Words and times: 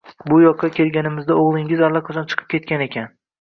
Bu 0.29 0.37
yoqqa 0.43 0.69
kelganimda 0.77 1.37
o`g`lingiz 1.43 1.85
allaqachon 1.89 2.27
chiqib 2.33 2.51
ketgan 2.57 2.87
ekan 2.89 3.15